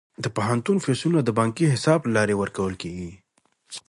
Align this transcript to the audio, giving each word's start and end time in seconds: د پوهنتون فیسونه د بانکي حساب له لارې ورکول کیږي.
د 0.23 0.25
پوهنتون 0.35 0.77
فیسونه 0.85 1.19
د 1.23 1.29
بانکي 1.39 1.65
حساب 1.73 1.99
له 2.05 2.11
لارې 2.17 2.35
ورکول 2.41 2.73
کیږي. 2.81 3.11